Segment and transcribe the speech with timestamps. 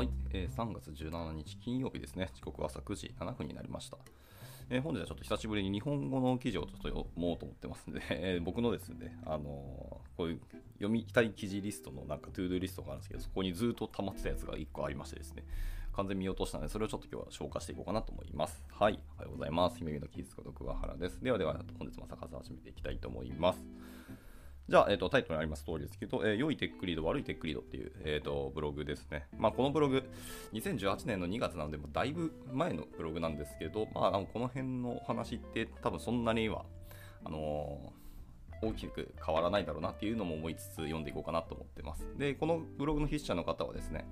[0.00, 2.30] はい、えー3月17日金曜日ですね。
[2.32, 3.98] 時刻は朝9時7分になりました。
[4.70, 10.40] えー本日はちょっと久しぶりに日本語の記事をちょっと読もうと思ってますので、 えー僕のですね、あのーこういう
[10.76, 15.44] 読みたい記事リストのなんか to do リストがあるんですけど、そこにずっと溜まってたやつが1個ありましてですね、
[15.92, 18.64] 完全見落としたので、それをちょっと今日は消化していこうかなと思います。
[18.70, 19.76] はい、おはようございます。
[19.76, 21.22] ゆめみのキースこと桑原です。
[21.22, 23.62] ではでは、本日も朝活始めていきたいと思います。
[24.70, 29.26] じゃあ、えー、とタイトルにあります通りですけど、えー良い tech lead、悪い tech lead っていう、えー、とブログですね。
[29.36, 30.08] まあ、このブログ、
[30.52, 36.64] 2018年の2月なので、もだいぶ前のブログなんですけど、まあ、あのこの辺の話って多分そんなには、
[37.24, 38.00] あのー
[38.62, 42.06] 大きく変わらないだろうなっていうのも思いつつ読んでいこうかなと思ってます。
[42.18, 44.06] で、このブログの筆者の方はですね、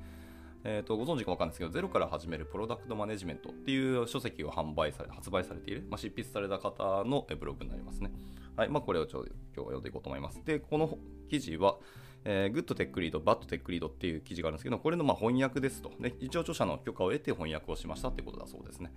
[0.70, 8.10] えー、とご存知か分かんないですけど、ゼロから始めるプロダクトマネジメントっていう書籍を販売され、発売されている、まあ、執筆された方のブログになりますね。
[8.54, 10.42] はい、まあ、これをちょ今日は読んでいこうと思います。
[10.44, 10.98] で、この
[11.30, 11.78] 記事は、
[12.24, 16.14] えー、 Good Tech Lead、Bad Tech Lead っていう記事があるんですけど、これのま翻訳ですと、ね。
[16.20, 18.92] 一応著者の許可を得て翻訳をしましたってことだそうですね。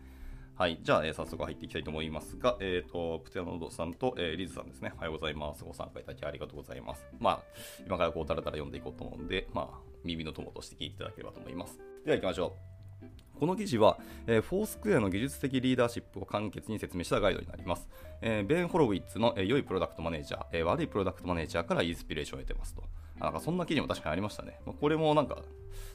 [0.62, 4.94] はい、じゃあ、えー早速入っていきたいと思いますが、えっ、と、プテアノードさんと、えーリズさんですね。
[4.96, 5.64] おはようございます。
[5.64, 7.04] ご参加いただきありがとうございます。
[7.20, 7.40] まあ、
[7.84, 11.80] 今からこう、だらだら読んでいこうと思うんで、まあ、耳の友として聞いていただければと思います。
[12.06, 12.56] では行きましょ
[13.04, 13.40] う。
[13.40, 17.90] この記事は、えーフォースクエアの技術的リーダーシップを簡潔に説明したガイドになります。
[18.22, 22.84] えーベン・ホロウィッツの、えー良いプロダクトマネージャー、えー悪いプロダクトマネージャーからインスピレーションを得てますと。
[23.20, 24.60] あなんかそんな記事も確かにありましたね。
[24.68, 25.42] まあこれもなんか、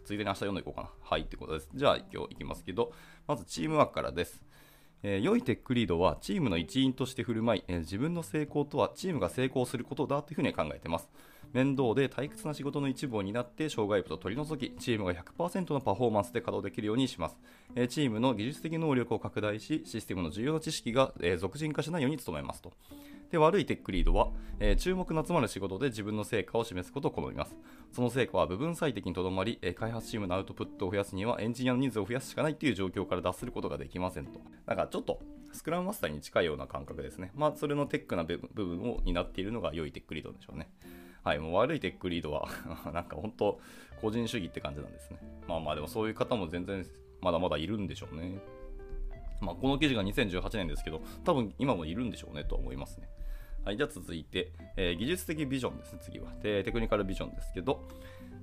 [0.04, 0.90] ついでに明日読んでいこうかな。
[1.00, 1.68] はい、ってことです。
[1.72, 2.92] じゃあ今日行きますけど、
[3.28, 4.42] まずチームワークからです。
[5.02, 11.08] えー良いテックリードはチームの一員として振る舞い、えー自分の成功とはチームが成功することだというふうに考えています。
[11.56, 17.38] 面倒で退屈な仕事の一部を担って障害物を取り除き、チームが100%のパフォーマンスで稼働できるようにします。
[17.74, 22.74] えチームの技術的能力を拡大し、システムの重要な知識が、え俗人化しないように努めますと。
[23.30, 24.28] で悪いテックリードは、
[24.60, 27.56] え注目の集まる仕事で自分の成果を示すことを好みます。
[27.90, 34.40] その成果は部分最適にとどまり、え開発チームのアウトプットを増やすにはエンジニアの人数を増やすしかないという状況から脱することができませんと。
[34.66, 35.20] なんかちょっと
[35.54, 37.32] スクラムマスターに近いような感覚ですね。
[37.34, 40.68] まあそれのテックな部分を担っているのが良いテックリードでしょうね。
[41.26, 42.48] はい、もう悪いテックリードは
[42.94, 43.60] なんか本当
[44.00, 45.18] 個人主義って感じなんですね。
[45.48, 46.86] まあまあでもそういう方も全然
[47.20, 48.38] まだまだいるんでしょうね。
[49.40, 53.08] まあ、この記事が2018年ですけど、多分今もいるんでしょうねとは思いますね。
[53.64, 56.32] はい、じゃあ続いて、えー技術的ビジョンですね、次は。
[56.40, 57.88] でテクニカルビジョンですけど、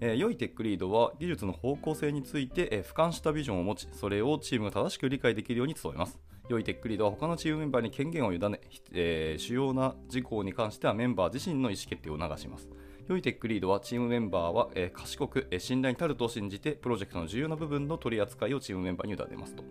[0.01, 6.19] えー良いテックリードは技術の方向性について、えー俯瞰したビジョンを持ち、それをチームが正しく理解できるように努めます。
[6.49, 8.59] 良いテックリードは他のチームメンバーに権限を委ね、
[8.91, 12.69] えー主要な事項に関してはメンバー自身の意思決定を促します。
[13.07, 19.63] 良いテックリードはチームメンバーは、えー賢く、えー信頼に足ると信じて、プロジェクトの重要な部分の取り扱いをチームメンバーに委ねますと。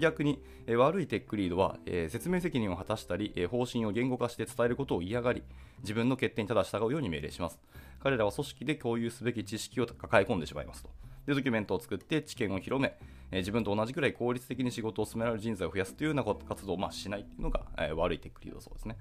[0.00, 5.42] 逆に、えー悪いテックリードは、えー説明責任を果たしたり、えー方針を言語化して伝えることを嫌がり、
[5.82, 7.60] 自分の決定にただ従うように命令します。
[8.00, 10.90] 彼らは組織で共有すべき知識を抱え込んでしまいますと。
[11.26, 12.96] で、ドキュメントを作って知見を広め、
[13.32, 18.96] え自分と同じくらい効率的に仕事を進められる人材を増やすというような活動をまあしないっていうのが、え悪いテックリードだそうですね。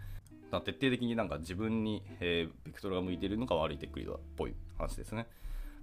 [0.52, 5.28] だ徹底的になんか自分に、えベクトルが向いているのが悪いテックリードっぽい話ですね。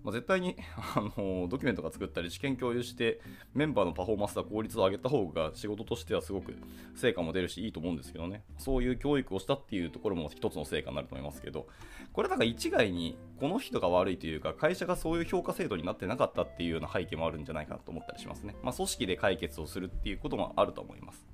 [0.04, 0.56] まあ、絶対に
[0.96, 3.20] あのドキュメントが作ったり試験共有して
[3.54, 6.54] メンバーのパフォーマンスや効率を上げた方が仕事としてはすごく
[6.94, 8.44] 成果も出るしいいと思うんですけどね。
[8.58, 11.66] そういう教育をしたっていうところも一つの成果になると思いますけど
[12.12, 21.26] これなんか一概にこの人が悪いというか会社がそういう評価制度になってなかったっていうような背景もあるんじゃないかなと思ったりしますね、まあ、組織で解決をするっていうこともあると思います。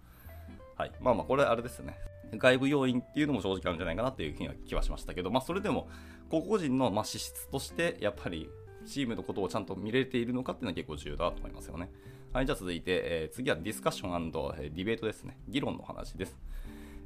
[0.77, 1.99] はい、まあまあこれはあれですね。
[2.37, 5.89] 外部要因っていうのも正直あるんじゃないかなっていう気はしましたけど、まあ、それでも
[6.31, 8.51] 個々人のまあ資質としてやっぱり
[8.89, 11.91] チームのことをちゃんと見れているのかっていうのは結構重要だと思いますよね。
[12.33, 15.39] はい、じゃあ続いて、えー次はディスカッションディベートですね。
[15.49, 16.37] 議論の話です。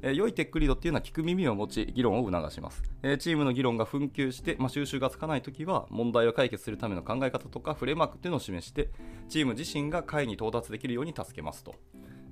[0.01, 8.89] えー良いテックリードっていうのは聞く耳を持ち議論を促します、えーチームの議論が紛糾して、まあ、収集がつかないときは問題を解決するための考え方とかフレームワークっていうのを示して
[9.29, 11.75] チーム自身が会に到達できるように助けますと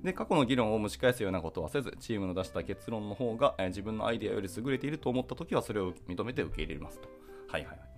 [0.04, 7.08] で過去の議論を蒸し返すようなことはせずチームの出した結論の方が、えー自分のアイデアより優れていると思ったときはそれを認めて受け入れますと
[7.48, 7.91] はいはいはい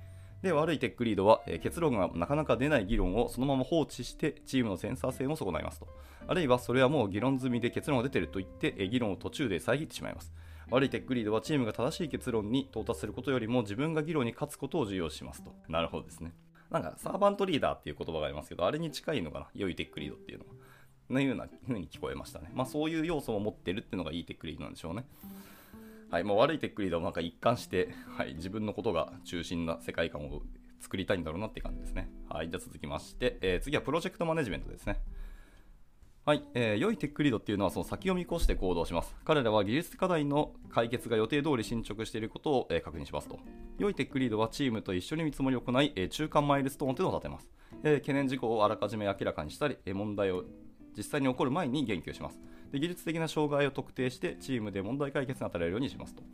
[0.44, 5.88] で悪いテックリードは、えー結論がなかなか出ない議論をそのまま放置してチームのセンサー性も損ないますと。
[6.28, 10.32] あるいはそれはもう議論済みで結論が出てると言って、えー議論を途中で遮ってしまいます。
[10.70, 15.52] 悪いテックリードはチームが正しい結論に到達することよりも自分が議論に勝つことを重要視しますと。
[15.68, 16.32] なるほどですね。
[16.70, 19.46] なんかサーバントリーダーっていう言葉がありますけどあれに近いのかな？
[19.54, 20.52] 良いテックリードっていうのは。
[21.10, 22.50] のような風に聞こえましたね。
[22.54, 25.04] まあそういう要素を持ってるっていうのがいいテックリードなんでしょうね。
[26.14, 30.42] はい、もう悪いテックリードはなんか一貫して、はい、自分のことが中心な世界観を
[30.78, 32.08] 作りたいんだろうなって感じですね。
[32.28, 35.00] はい、じゃ続きまして、えー次はプロジェクトマネジメントですね。
[36.24, 39.12] はい、えー良いテックリードっていうのはその先を見越して行動します。
[39.24, 43.40] 彼らは技術課題の解決が予定通り進捗していることを、えー確認しますと。
[43.80, 47.50] 良いテックリードはチームと一緒に見積もりを行い、えー中間マイルストーンというのを立てます。
[47.82, 50.44] え懸念事項をあらかじめ明らかにしたり、え問題を
[50.96, 52.40] 実際に起こる前に言及します。
[52.74, 56.24] で技術的な障害を特定してチームで問題解決に当たれるようにしますと。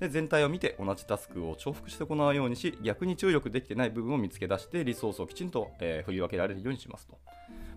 [0.00, 7.16] で全体を見て同じタスクを重複して行うようにし逆に注力できてない部分を見つけ出してリソースをきちんと、えー振り分けられるようにしますと。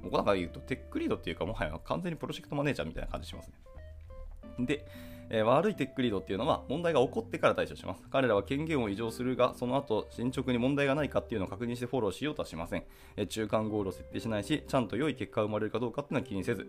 [0.02, 4.66] もうだか言うとテックリードっていうかもはや完全にプロジェクトマネージャーみたいな感じしますね。
[4.66, 4.86] で、
[5.30, 8.02] えー悪いテックリードっていうのは問題が起こってから対処します。
[8.12, 12.84] 彼らは権限を移譲するが、その後進捗に問題がないかっていうのを確認してフォローしようとはしません。
[13.16, 16.68] えー中間ゴールを設定しないし、ちゃんと良い結果が生まれるかどうかっていうのは気にせず、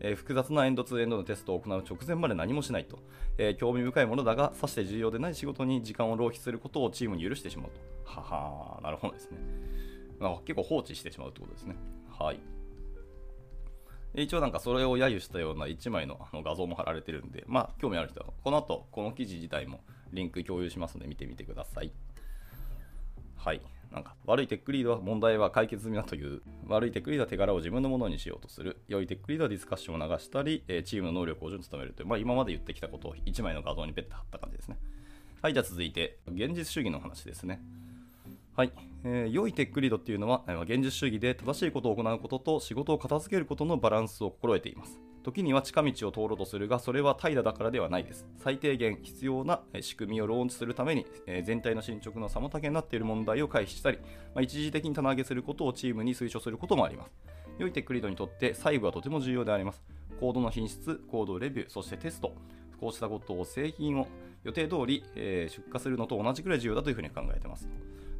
[0.00, 2.98] えー複雑なエンドツーエンドのテストを行う直前まで何もしないと、
[3.38, 7.80] えー興味深いものだが、さして重要でない仕事に時間を浪費することをチームに許してしまうと。
[8.04, 9.38] ははー、なるほどですね。
[10.18, 11.76] まあ結構放置してしまうってことですね。
[12.10, 12.40] はい。
[14.16, 19.80] 一応なんかそれを揶揄したような1枚のあの画像も貼られてるんで、まあ興味ある人は、この後この記事自体も
[20.12, 21.92] リンク共有しますので見てみてください。
[23.36, 23.60] はい。
[23.94, 34.78] なんか悪いテックリードは問題は解決済みだという、悪いテックリードは手柄を自分のものにしようとする、良いテックリードはディスカッションを流したり、えチームの能力を順に努めるという、まあ今まで言ってきたことを1枚の画像にペッて貼った感じですね。
[35.42, 37.62] はい、じゃあ続いて、現実主義の話ですね。
[38.56, 38.72] はい、
[39.04, 45.03] えー良いテックリードっていうのは、現実主義で正しいことを行うことと仕事を片付けることのバランスを心得ています。
[45.24, 48.26] 時には近道を通ろうとするが、それは怠惰だからではないです。
[48.36, 53.98] 最低限必要な仕組みをローンチするために、え全体の進捗の妨げになっている問題を回避したり、
[54.34, 57.12] まあ、一時的に棚上げすることをチームに推奨することもあります。
[57.58, 59.82] 良いテックリードにとって細部はとても重要であります。
[60.20, 62.34] コードの品質、コードレビュー、そしてテスト、
[62.78, 64.06] こうしたことを製品を
[64.42, 67.66] 予定通り、え出荷するのと同じくらい重要だというふうに考えています。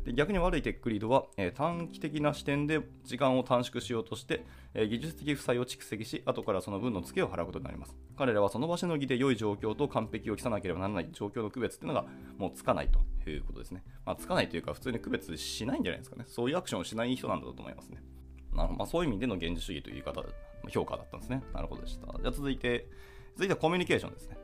[0.05, 7.97] で逆に悪いテックリードは、え短期的な視点で時間を短縮しようとして、え技術的負債を蓄積し、後からその分のツケを払うことになります。
[8.17, 12.07] 彼らはその場しのぎで良い状況と完璧を期さなければならない状況の区別っていうのが
[12.37, 12.91] もうつかない
[13.23, 13.83] ということですね。
[14.05, 16.25] まあ、つかないというか、普通に区別しないんじゃないですかね。
[16.27, 18.03] そういうアクションをしない人なんだと思いますね。
[18.53, 20.23] なまあ、そういう意味での現実主義という言い方、
[20.69, 21.43] 評価だったんですね。
[21.55, 22.07] なるほどでした。
[22.07, 22.87] じゃあ続いて、
[23.37, 24.37] 続いてはコミュニケーションですね。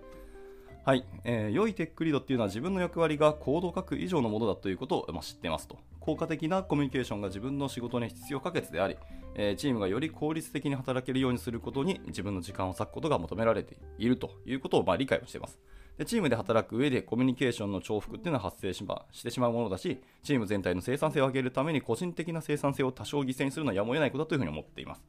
[0.83, 5.79] はい、えー良いテックリードっていうのは自分の役割がコードを書く以上のものだということを、まあ、知っていますと。
[6.01, 8.97] 効果的なコミュニケーションが自分の仕事に必要不可欠であり、
[9.35, 15.61] えーチームがより効率的に働けるようにすることに自分の時間を割くことが求められているということを、まあ、理解をしています。
[15.99, 25.05] でチームで働く上でコミュニケーションの重複っていうのは発生し,、ま、してしまうものだし、チーム全体の生産性を上げるために個人的な生産性を多少犠牲にするのはやむを得ないことだというふうに思っています。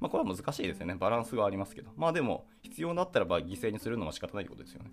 [0.00, 0.94] まあ、これは難しいですよね。
[0.94, 1.90] バランスがありますけど。
[1.96, 4.90] まあでも、必要だったらば犠牲にするのは仕方ないということですよね。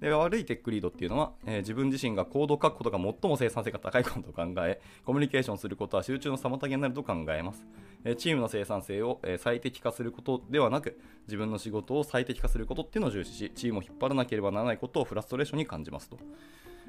[0.00, 7.66] で悪いテックリードっていうのは、えー自分自身がコードを書くことが最も生産性が高いことを考え、コミュニケーションすることは集中の妨げになると考えます。
[8.04, 16.16] えーチームの生産性を、えー最適化することではなく、自分の仕事を最適化することっていうのを重視し、チームを引っ張らなければならないことをフラストレーションに感じますと。
[16.16, 16.22] ま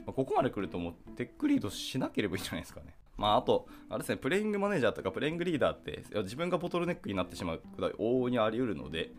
[0.08, 2.96] あここまで来るともうテックリードしなければいいんじゃないですかね。
[3.18, 9.12] まあ、あと、あれですね、プレイングマネージャーとかプレイングリーダーって自分がボトルネックになってしまうことは往々にあり得るので、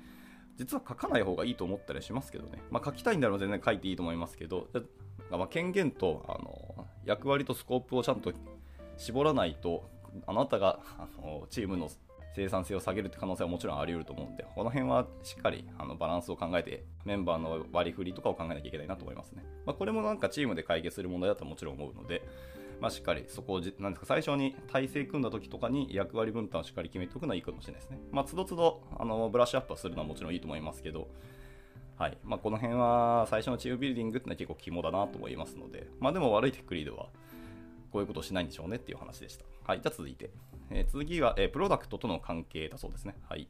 [0.57, 2.63] 実は書かない方がいいと思ったりしますけどね。
[2.71, 4.69] まあ、書きたいんだろう全然書いていいと思いますけど、
[5.31, 8.33] まあ、権限とあの役割とスコープをちゃんと
[8.97, 9.89] 絞らないと、
[10.27, 11.91] あなたがあのチームの
[12.35, 19.43] 生産性を下げるって可能性はもちろんあり得ると思うんで、この辺はしっかりあのバランスを考えて、メンバーの割り振りとかを考えなきゃいけないなと思いますね。
[19.65, 22.23] まあ、これもなんかチームで解決する問題だともちろん思うので、
[22.81, 27.99] まあ、しっかりそこをじ、なんですか、最初に体制組んだ時とかに役割分担をしっかり決めておくのはいいかもしれないですね。
[28.11, 31.09] まあ、つどつど、あの、ブラッシュアップはするのはもちろんいいと思いますけど、
[31.97, 32.19] はい。
[32.25, 37.07] まあ、この辺は最初のチームビルディングってのは結構肝だなと思いますので、まあ、でも悪いテックリードは、
[37.91, 39.45] こういうことをしないんでしょうねっていう話でした。
[39.65, 39.81] はい。
[39.81, 40.31] じゃあ続いて。
[40.71, 43.17] えー次は、えープロダクトとの関係だそうですね。
[43.29, 43.49] はい。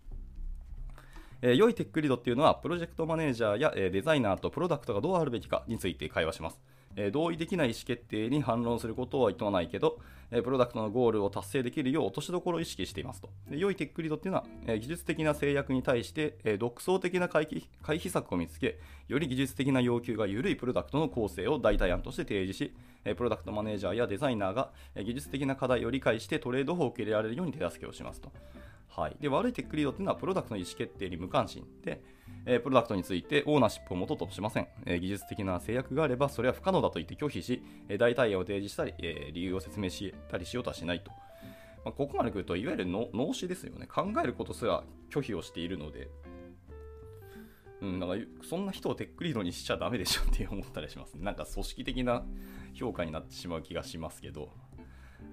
[1.42, 6.60] えー良いテックリードっていうのは、プロジェクトマネージャーや、えデザイナーとプロダクトがどうあるべきかについて会話します。
[6.96, 9.98] え同意できない意思決定に反論することはいとわないけど、
[10.30, 13.28] えプロダクトのゴールを達成できるよう落としどころを意識していますと。
[13.48, 22.74] で良いテックリードっていうのは、え技術的な制約に対して、え独創的な回避回避策を見つけ、より技術的な要求が緩いプロダクトの構成を代替案として提示し、
[23.04, 28.32] えプロダクトマネージャーやデザイナーが、え技術的な課題を理解してトレードオフを受け入れられるように手助けをしますと。
[28.96, 32.02] はい、で悪いテックリードっていうのはプロダクトの意思決定に無関心で、
[32.46, 41.10] えープロダクトについてオーナーシップを持とうとしません、えー技術的な制約があればそれは不可能だと言って拒否し、え代替案を提示したり、え理由を説明したりしようとはしないと。
[41.84, 43.86] まあ、ここまで来るといわゆる脳死ですよね。
[43.86, 46.08] 考えることすら拒否をしているので、
[47.82, 48.16] うん、なんか
[48.48, 52.24] そんな人をテックリードにしちゃダメでしょって思ったりします、ね、なんか組織的な
[52.74, 54.50] 評価になってしまう気がしますけど、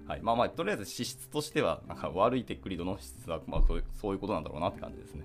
[0.06, 3.74] はい、まあまあ、とりあえず資質としては、なんか悪いテックリードの資質は、まあそ
[4.10, 5.24] ういうことなんだろうなって感じですね。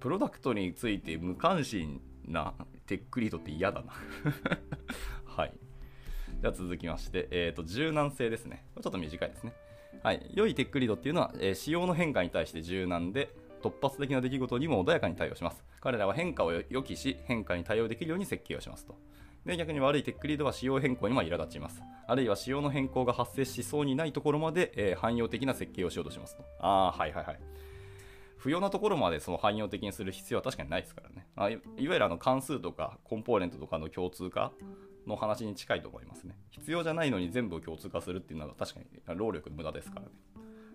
[0.00, 2.54] プロダクトについて無関心な
[2.86, 3.92] テックリードって嫌だな
[5.24, 5.52] はい。
[6.40, 8.64] じゃあ続きまして、え、ー、と、柔軟性ですね。
[8.82, 9.52] ちょっと短いですね。
[10.02, 10.30] はい。
[10.32, 13.30] 良いテックリードっていうのは、えー、仕様の変化に対して柔軟で、
[13.62, 15.62] 突発的な出来事にも穏やかに対応します。
[15.80, 18.96] 彼らは変化を予期し、変化に対応できるように設計をしますと。
[19.44, 21.82] で逆に悪いテックリードは仕様変更にも苛立ちます。
[22.06, 26.44] あるいは仕様の変更が発生しそうにないところまで、えー、汎用的な設計をしようとしますと。
[26.58, 27.40] ああ、はいはいはい。
[28.36, 31.26] 不要なところまでその汎用的にする必要は確かにないですからね。
[31.36, 34.52] あいわゆるあの関数とかコンポーネントとかの共通化
[35.06, 36.36] の話に近いと思いますね。
[36.50, 40.12] 必要じゃないのに全部を共通化するっていうのは確かに労力無駄ですからね。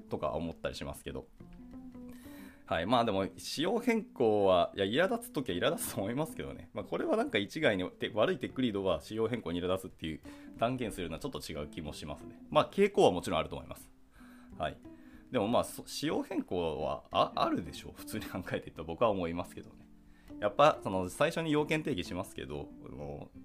[0.09, 1.25] とか思ったりしますけど。
[2.67, 2.85] はい。
[2.87, 6.69] まあでも、仕様変更は、いや、苛立つときは苛立つと思いますけどね。
[6.73, 10.19] まあこれはなんか一概に悪いテックリードは仕様変更に苛立つっていう
[10.57, 12.39] 断言するのはちょっと違う気もしますね。
[12.49, 13.89] まあ傾向はもちろんあると思います。
[14.57, 14.77] はい。
[15.31, 17.93] でもまあ、仕様変更はあるでしょう。
[17.97, 19.85] 普通に考えていった僕は思いますけどね。
[20.39, 22.67] やっぱその最初に要件定義しますけど、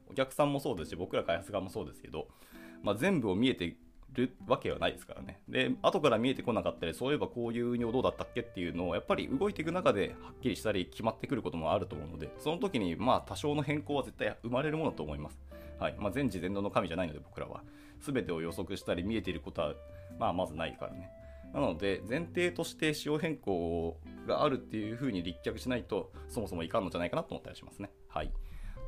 [0.08, 2.28] お客さんもそうですし、僕ら開発側もそうですけど、
[2.82, 3.76] まあ、全部を見えて
[4.14, 5.40] るわけはないですからね。
[5.48, 15.38] で、後から見えてこなかったり、そういえばこういう運用どうだったっけっていうのを、やっぱり動いていく中ではっきりしたり決まってくることもあると思うので、その時にまあ多少の変更は絶対生まれるものと思います。
[15.78, 15.96] はい。
[15.98, 17.62] まあ、全知全能の神じゃないので僕らは。
[18.00, 19.74] 全てを予測したり見えていることは、
[20.18, 21.10] まあまずないからね。
[21.52, 27.90] なので、前提として仕様変更があるっていうふうに立脚しないと、そもそもいかんのじゃないかなと思ったりしますね。
[28.08, 28.32] はい。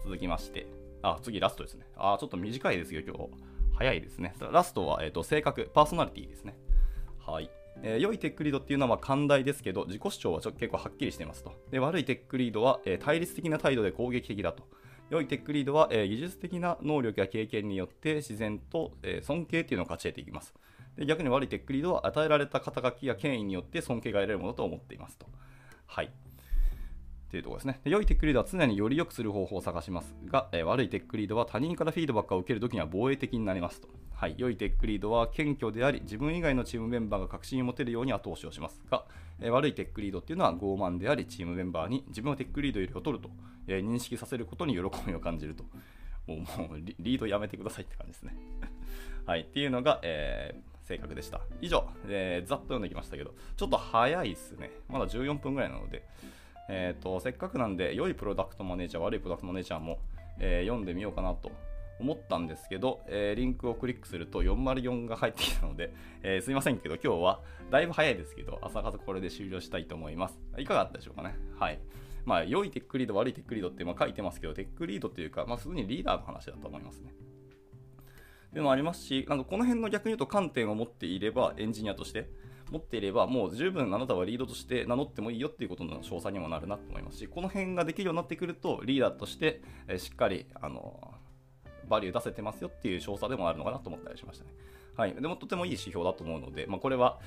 [0.05, 0.67] 続きまして、
[1.03, 1.87] あ、次ラストですね。
[1.97, 3.52] あ、ちょっと短いですよ、今日。
[3.83, 4.33] 早いですね。
[4.53, 6.55] ラストは、えーと、性格、パーソナリティですね。
[7.19, 7.51] はい。
[7.83, 11.53] えー、良いテックリードっていうのは寛大ですけど、自己主張はちょ結構はっきりしてますと。
[11.73, 14.63] で悪いテックリードは、えー、対立的な態度で攻撃的だと。
[15.11, 20.55] 良いテックリードは、えー、技術的な能力や経験によって自然と、え、尊敬っていうのを勝ち得ていきます。
[20.97, 25.27] で逆に悪いテックリードは与えられた肩書きや権威によって尊敬が得られるものと思っていますと。
[25.87, 26.13] はい。
[27.33, 27.81] っていうところですね。
[27.83, 33.89] で良いテックリードは常により良くする方法を探しますが、えー、悪いテックリードは他人からフィードバックを受けるときには防衛的になりますと。
[34.13, 39.07] はい、良いテックリードは謙虚であり、自分以外のチームメンバーが確信を持てるように後押しをしますが、
[39.41, 43.31] えー、悪いテックリードっていうのは傲慢であり、チームメンバーに自分はテックリードより劣ると、
[43.67, 45.65] えー、認識させることに喜びを感じると。
[46.27, 48.37] もうもうリードやめてくださいって感じですね。
[49.25, 51.41] はい、っていうのが、えー、正確でした。
[51.63, 54.71] 以上、えー、ざっと読んできましたけど、ちょっと早いですね。
[54.89, 56.07] まだ14分ぐらいなので、
[56.69, 59.99] えーと、せっかくなんで、良いプロダクトマネージャー、悪いプロダクトマネージャーも、
[60.39, 61.51] えー、読んでみようかなと
[62.01, 65.93] 思ったんですけど、えー、リンクをクリックすると404が入ってきたので、
[66.23, 67.41] えー、すいませんけど、今日は
[67.71, 70.39] だいぶ早いですけど、朝方これで終了したいと思います。
[70.59, 71.37] いかがだったでしょうかね？
[71.59, 71.81] はい。
[72.25, 77.11] まあ、良いテックリード、悪いテックリードってま書いてますけど、テックリードっていうか、まあ、普通にリーダーの話だと思いますね。
[77.11, 82.29] っていうのもありますし、なんかこの辺の逆に言うと観点を持っていれば、エンジニアとして、
[82.73, 91.15] 持っていれば、もう十分あなたはリードとして名乗ってもいいよっていうことの詳細にもなるなと思いますし、この辺ができるようになってくると、リーダーとして、えしっかり、あの、
[91.89, 94.51] バリュー出せてますよっていう詳細でもあるのかなと思ったりしましたね。
[94.97, 95.15] はい。
[95.15, 97.21] でもとてもいい指標だと思うので、まあ、これは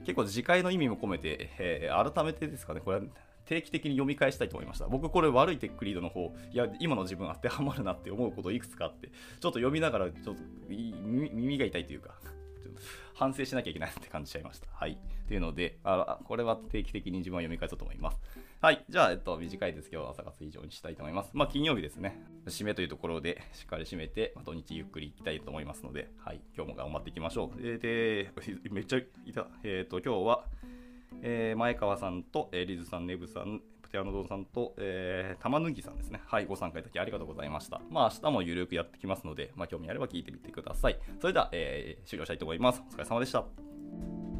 [0.00, 3.02] 結構次回の意味も込めて、えー、改めてですかね、これは
[3.46, 4.86] 定期的に読み返したいと思いました。
[4.88, 12.14] 僕これ悪いテックリードの方、いや、今の自分当てはまるなって思うこといくつかあって、ちょっと読みながら、ちょっと耳が痛いというか
[13.16, 14.66] 反省しなきゃいけないって感じちゃいました。
[14.72, 14.98] はい。
[15.26, 18.20] というので、あこれは定期的に自分は読み返そうと思います。
[18.60, 18.84] はい。
[18.90, 21.30] じゃあ、えっと、短いですけど、朝活以上にしたいと思います。
[21.32, 22.20] まあ、金曜日ですね。
[22.46, 26.40] 締めというところで、しっかり締めて、まあ、土日ゆっくり行きたいと思いますので、はい。
[26.54, 27.60] 今日も頑張っていきましょう。
[27.66, 28.30] え、で、
[28.70, 29.46] めっちゃいた。
[29.64, 30.44] えっ、と、今日は、
[31.22, 33.62] えー、前川さんと、えー、リズさん、ネブさん、
[33.96, 36.20] プテアノドンさんと、えー、玉ぬぎさんですね。
[36.26, 37.80] はい、ご参加いただきありがとうございました。
[37.90, 40.98] まあ、明日もゆるくやってきますので、まあ、興味あれば聞いてみてください。
[41.20, 42.82] それでは、えー、終了したいと思います。
[42.90, 44.35] お疲れ様でした。